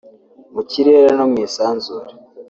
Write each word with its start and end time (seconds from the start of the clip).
mu 0.53 0.61
kirere 0.69 1.09
no 1.17 1.25
mu 1.31 1.37
isanzure 1.45 2.09